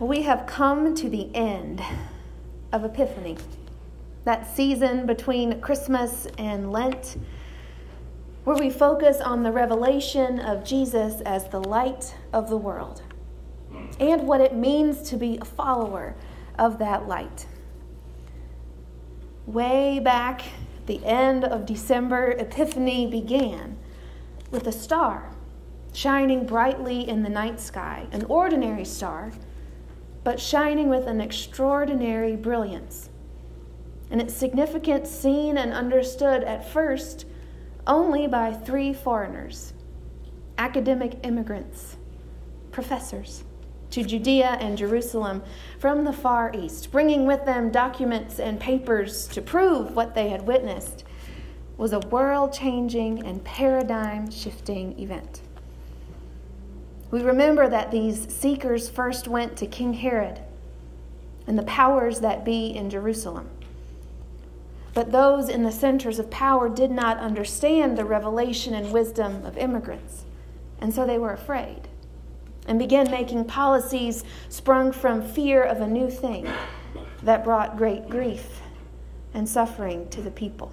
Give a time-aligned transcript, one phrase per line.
[0.00, 1.82] We have come to the end
[2.70, 3.36] of Epiphany,
[4.24, 7.16] that season between Christmas and Lent,
[8.44, 13.02] where we focus on the revelation of Jesus as the light of the world
[13.98, 16.14] and what it means to be a follower
[16.60, 17.46] of that light.
[19.46, 20.42] Way back
[20.86, 23.76] the end of December, Epiphany began
[24.52, 25.32] with a star
[25.92, 29.32] shining brightly in the night sky, an ordinary star
[30.28, 33.08] but shining with an extraordinary brilliance.
[34.10, 37.24] And its significance seen and understood at first
[37.86, 39.72] only by three foreigners
[40.58, 41.96] academic immigrants,
[42.72, 43.44] professors,
[43.88, 45.42] to Judea and Jerusalem
[45.78, 50.46] from the Far East, bringing with them documents and papers to prove what they had
[50.46, 51.04] witnessed
[51.78, 55.40] was a world changing and paradigm shifting event.
[57.10, 60.40] We remember that these seekers first went to King Herod
[61.46, 63.48] and the powers that be in Jerusalem.
[64.92, 69.56] But those in the centers of power did not understand the revelation and wisdom of
[69.56, 70.24] immigrants,
[70.80, 71.88] and so they were afraid
[72.66, 76.46] and began making policies sprung from fear of a new thing
[77.22, 78.60] that brought great grief
[79.32, 80.70] and suffering to the people.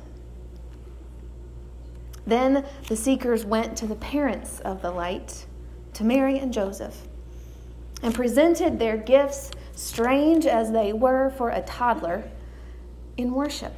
[2.27, 5.45] Then the seekers went to the parents of the light
[5.95, 7.07] to Mary and Joseph
[8.03, 12.23] and presented their gifts, strange as they were for a toddler,
[13.17, 13.73] in worship.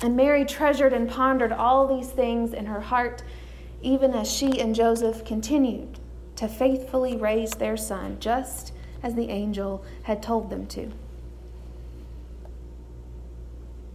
[0.00, 3.22] And Mary treasured and pondered all these things in her heart,
[3.82, 5.98] even as she and Joseph continued
[6.36, 10.92] to faithfully raise their son, just as the angel had told them to.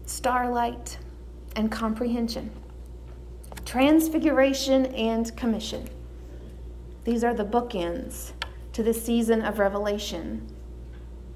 [0.06, 0.98] Starlight
[1.56, 2.52] and comprehension,
[3.66, 5.88] transfiguration and commission.
[7.04, 8.34] These are the bookends
[8.74, 10.48] to the season of revelation.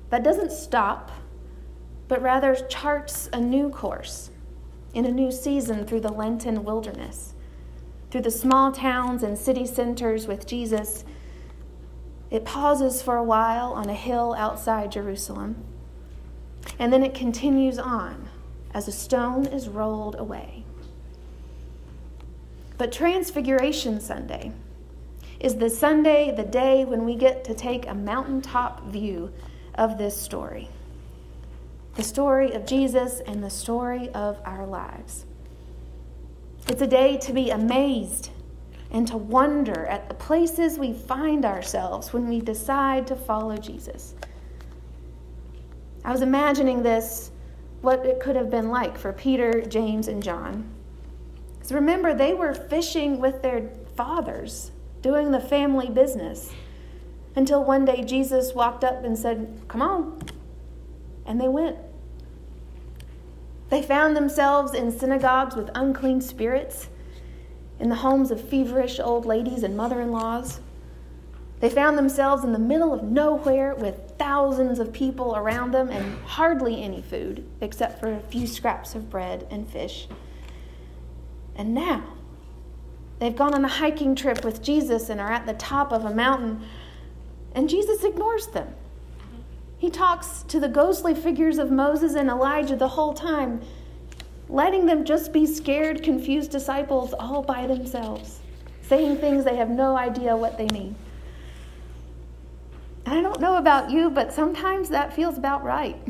[0.09, 1.11] That doesn't stop,
[2.07, 4.29] but rather charts a new course
[4.93, 7.33] in a new season through the Lenten wilderness,
[8.11, 11.03] through the small towns and city centers with Jesus.
[12.29, 15.63] It pauses for a while on a hill outside Jerusalem,
[16.79, 18.29] and then it continues on
[18.73, 20.63] as a stone is rolled away.
[22.77, 24.51] But Transfiguration Sunday,
[25.39, 29.31] is the Sunday, the day when we get to take a mountaintop view
[29.75, 30.69] of this story
[31.95, 35.25] the story of Jesus and the story of our lives.
[36.67, 38.31] It's a day to be amazed
[38.91, 44.13] and to wonder at the places we find ourselves when we decide to follow Jesus.
[46.03, 47.31] I was imagining this,
[47.81, 50.69] what it could have been like for Peter, James, and John.
[51.53, 54.71] Because remember, they were fishing with their fathers
[55.05, 56.51] doing the family business.
[57.35, 60.19] Until one day Jesus walked up and said, Come on.
[61.27, 61.77] And they went.
[63.69, 66.89] They found themselves in synagogues with unclean spirits,
[67.79, 70.59] in the homes of feverish old ladies and mother in laws.
[71.59, 76.17] They found themselves in the middle of nowhere with thousands of people around them and
[76.23, 80.07] hardly any food except for a few scraps of bread and fish.
[81.55, 82.15] And now,
[83.19, 86.13] They've gone on a hiking trip with Jesus and are at the top of a
[86.13, 86.65] mountain,
[87.53, 88.73] and Jesus ignores them.
[89.77, 93.61] He talks to the ghostly figures of Moses and Elijah the whole time,
[94.49, 98.39] letting them just be scared, confused disciples all by themselves,
[98.81, 100.95] saying things they have no idea what they mean.
[103.05, 106.01] And I don't know about you, but sometimes that feels about right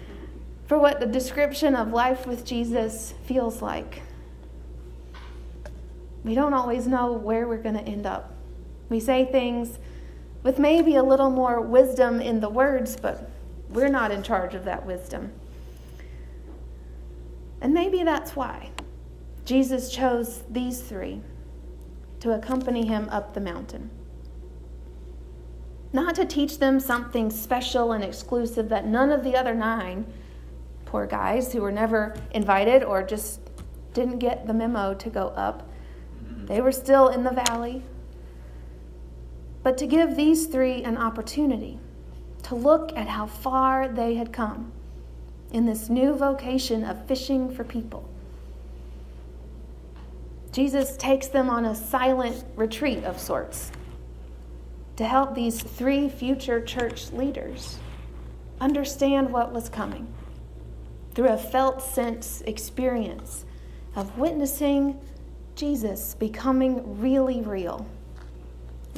[0.66, 4.02] for what the description of life with Jesus feels like.
[6.28, 8.34] We don't always know where we're going to end up.
[8.90, 9.78] We say things
[10.42, 13.30] with maybe a little more wisdom in the words, but
[13.70, 15.32] we're not in charge of that wisdom.
[17.62, 18.72] And maybe that's why
[19.46, 21.22] Jesus chose these three
[22.20, 23.88] to accompany him up the mountain.
[25.94, 30.04] Not to teach them something special and exclusive that none of the other nine,
[30.84, 33.40] poor guys who were never invited or just
[33.94, 35.67] didn't get the memo to go up,
[36.48, 37.82] they were still in the valley.
[39.62, 41.78] But to give these three an opportunity
[42.44, 44.72] to look at how far they had come
[45.52, 48.08] in this new vocation of fishing for people.
[50.52, 53.70] Jesus takes them on a silent retreat of sorts
[54.96, 57.78] to help these three future church leaders
[58.60, 60.08] understand what was coming
[61.14, 63.44] through a felt sense experience
[63.94, 64.98] of witnessing
[65.58, 67.86] Jesus becoming really real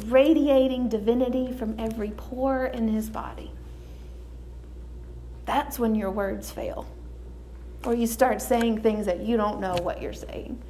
[0.07, 3.51] radiating divinity from every pore in his body.
[5.47, 6.87] That's when your words fail,
[7.85, 10.63] or you start saying things that you don't know what you're saying.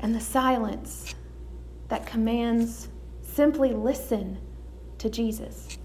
[0.00, 1.14] And the silence
[1.88, 2.88] that commands
[3.22, 4.38] simply listen
[4.98, 5.78] to Jesus,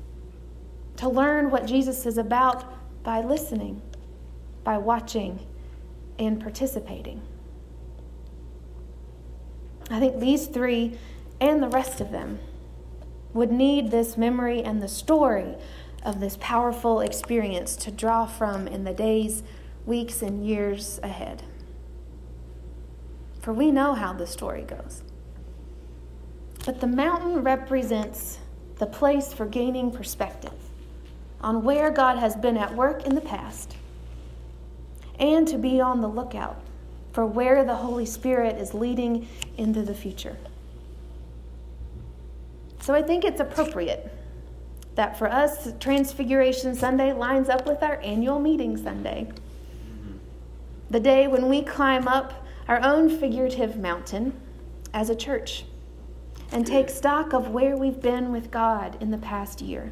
[0.98, 3.82] to learn what Jesus is about by listening,
[4.64, 5.40] by watching,
[6.20, 7.22] and participating.
[9.90, 10.98] I think these three
[11.40, 12.40] and the rest of them
[13.34, 15.56] would need this memory and the story
[16.04, 19.44] of this powerful experience to draw from in the days,
[19.86, 21.44] weeks, and years ahead.
[23.42, 25.04] For we know how the story goes.
[26.66, 28.40] But the mountain represents
[28.78, 30.54] the place for gaining perspective
[31.40, 33.76] on where God has been at work in the past
[35.20, 36.60] and to be on the lookout
[37.12, 39.28] for where the Holy Spirit is leading
[39.58, 40.38] into the future.
[42.80, 44.12] So I think it's appropriate
[44.96, 49.30] that for us, Transfiguration Sunday lines up with our annual meeting Sunday.
[50.90, 54.34] The day when we climb up our own figurative mountain
[54.94, 55.66] as a church
[56.52, 59.92] and take stock of where we've been with God in the past year,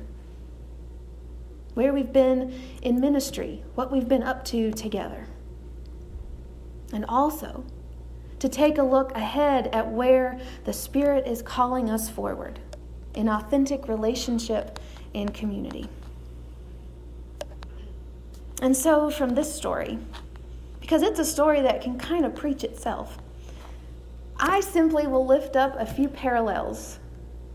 [1.73, 5.27] where we've been in ministry, what we've been up to together
[6.93, 7.63] and also
[8.45, 12.59] to take a look ahead at where the Spirit is calling us forward
[13.15, 14.79] in authentic relationship
[15.15, 15.89] and community.
[18.61, 19.97] And so, from this story,
[20.79, 23.17] because it's a story that can kind of preach itself,
[24.37, 26.99] I simply will lift up a few parallels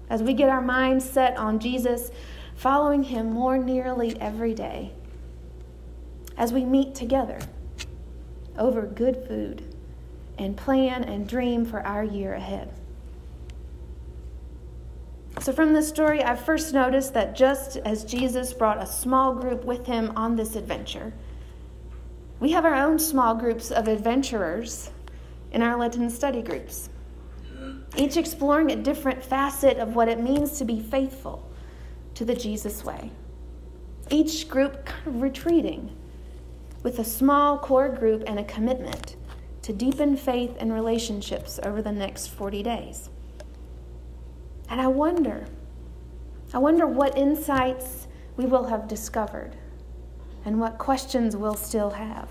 [0.09, 2.11] as we get our minds set on Jesus,
[2.57, 4.93] following him more nearly every day,
[6.37, 7.39] as we meet together
[8.59, 9.70] over good food
[10.41, 12.73] and plan and dream for our year ahead.
[15.39, 19.65] So, from this story, I first noticed that just as Jesus brought a small group
[19.65, 21.13] with him on this adventure,
[22.41, 24.91] we have our own small groups of adventurers
[25.53, 26.89] in our Lenten study groups,
[27.97, 31.49] each exploring a different facet of what it means to be faithful
[32.15, 33.11] to the Jesus way.
[34.11, 35.95] Each group kind of retreating
[36.83, 39.17] with a small core group and a commitment
[39.63, 43.11] to deepen faith and relationships over the next 40 days.
[44.69, 45.47] And I wonder,
[46.55, 49.57] I wonder what insights we will have discovered
[50.45, 52.31] and what questions we'll still have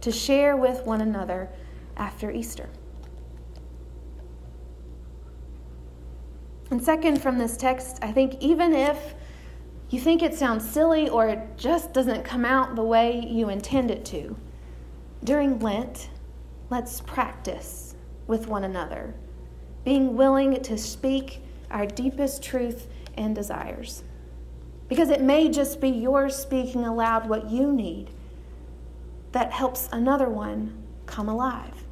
[0.00, 1.48] to share with one another
[1.96, 2.68] after Easter.
[6.70, 9.14] And second, from this text, I think even if
[9.90, 13.90] you think it sounds silly or it just doesn't come out the way you intend
[13.90, 14.36] it to.
[15.22, 16.10] During Lent,
[16.70, 17.94] let's practice
[18.26, 19.14] with one another,
[19.84, 24.02] being willing to speak our deepest truth and desires.
[24.88, 28.10] Because it may just be your speaking aloud what you need
[29.32, 31.84] that helps another one come alive.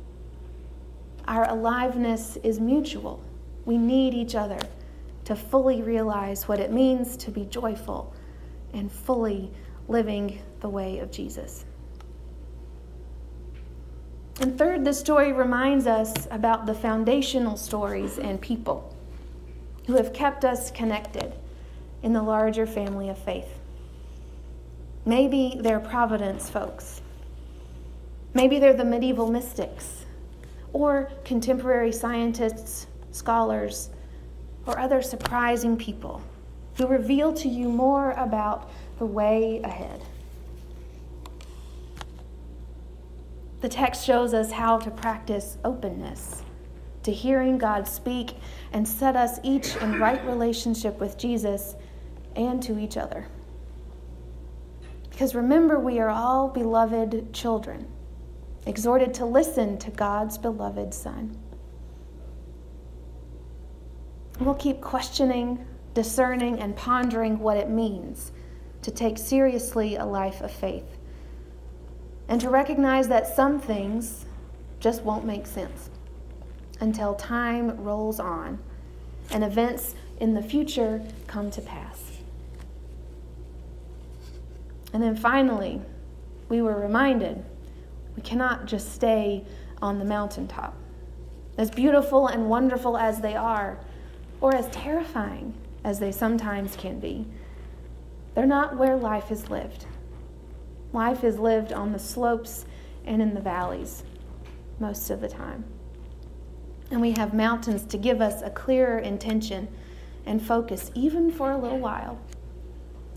[1.26, 3.22] Our aliveness is mutual.
[3.64, 4.58] We need each other
[5.24, 8.14] to fully realize what it means to be joyful
[8.72, 9.50] and fully
[9.88, 11.64] living the way of Jesus.
[14.40, 18.94] And third, the story reminds us about the foundational stories and people
[19.86, 21.32] who have kept us connected
[22.02, 23.60] in the larger family of faith.
[25.06, 27.00] Maybe they're Providence folks.
[28.32, 30.04] Maybe they're the medieval mystics
[30.72, 33.90] or contemporary scientists, scholars,
[34.66, 36.20] or other surprising people
[36.76, 40.02] who reveal to you more about the way ahead.
[43.64, 46.42] The text shows us how to practice openness
[47.02, 48.36] to hearing God speak
[48.74, 51.74] and set us each in right relationship with Jesus
[52.36, 53.26] and to each other.
[55.08, 57.86] Because remember, we are all beloved children,
[58.66, 61.34] exhorted to listen to God's beloved Son.
[64.40, 68.30] We'll keep questioning, discerning, and pondering what it means
[68.82, 70.98] to take seriously a life of faith
[72.28, 74.24] and to recognize that some things
[74.80, 75.90] just won't make sense
[76.80, 78.58] until time rolls on
[79.30, 82.18] and events in the future come to pass.
[84.92, 85.80] And then finally,
[86.48, 87.44] we were reminded
[88.16, 89.44] we cannot just stay
[89.82, 90.74] on the mountaintop.
[91.58, 93.78] As beautiful and wonderful as they are,
[94.40, 95.54] or as terrifying
[95.84, 97.26] as they sometimes can be.
[98.34, 99.86] They're not where life is lived.
[100.94, 102.66] Life is lived on the slopes
[103.04, 104.04] and in the valleys
[104.78, 105.64] most of the time.
[106.92, 109.66] And we have mountains to give us a clearer intention
[110.24, 112.20] and focus, even for a little while,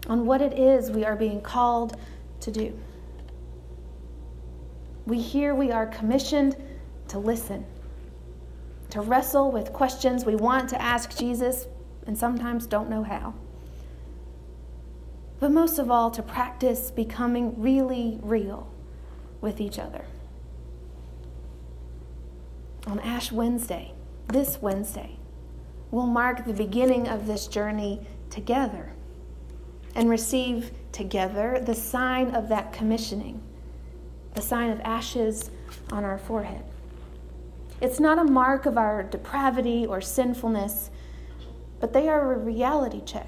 [0.07, 1.95] on what it is we are being called
[2.39, 2.77] to do.
[5.05, 6.57] We hear we are commissioned
[7.09, 7.63] to listen,
[8.89, 11.67] to wrestle with questions we want to ask Jesus
[12.07, 13.35] and sometimes don't know how.
[15.39, 18.71] But most of all, to practice becoming really real
[19.39, 20.05] with each other
[22.87, 23.93] on Ash Wednesday,
[24.27, 25.19] this Wednesday,
[25.91, 28.93] we'll mark the beginning of this journey together
[29.93, 33.41] and receive together the sign of that commissioning,
[34.35, 35.51] the sign of ashes
[35.91, 36.63] on our forehead.
[37.81, 40.89] It's not a mark of our depravity or sinfulness,
[41.79, 43.26] but they are a reality check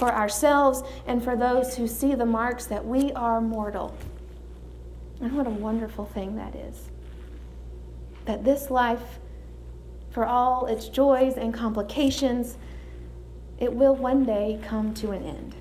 [0.00, 3.94] for ourselves and for those who see the marks that we are mortal.
[5.20, 6.88] And what a wonderful thing that is
[8.24, 9.18] that this life,
[10.10, 12.56] for all its joys and complications,
[13.58, 15.54] it will one day come to an end.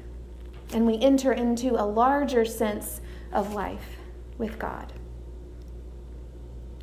[0.72, 3.02] And we enter into a larger sense
[3.34, 3.98] of life
[4.38, 4.94] with God.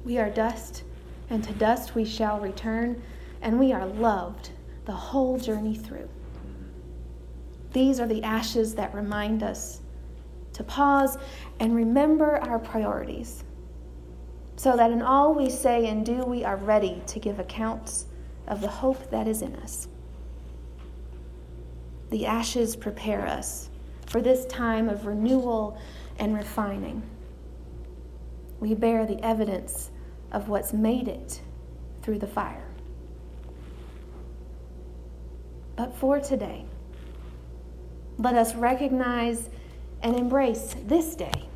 [0.04, 0.82] We are dust,
[1.30, 3.02] and to dust we shall return,
[3.40, 4.50] and we are loved
[4.84, 6.08] the whole journey through.
[7.76, 9.82] These are the ashes that remind us
[10.54, 11.18] to pause
[11.60, 13.44] and remember our priorities
[14.56, 18.06] so that in all we say and do, we are ready to give accounts
[18.48, 19.88] of the hope that is in us.
[22.08, 23.68] The ashes prepare us
[24.06, 25.78] for this time of renewal
[26.18, 27.02] and refining.
[28.58, 29.90] We bear the evidence
[30.32, 31.42] of what's made it
[32.00, 32.70] through the fire.
[35.76, 36.64] But for today,
[38.18, 39.50] let us recognize
[40.02, 41.48] and embrace this day,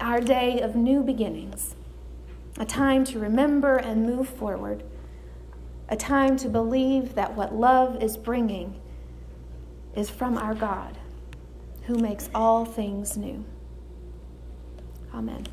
[0.00, 1.74] our day of new beginnings
[2.58, 4.82] a time to remember and move forward,
[5.88, 8.80] a time to believe that what love is bringing
[9.94, 10.98] is from our God,
[11.84, 13.44] who makes all things new.
[15.14, 15.46] Amen.